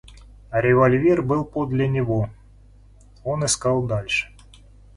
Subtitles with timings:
[0.51, 2.31] Револьвер был подле него,—
[3.23, 4.33] он искал дальше.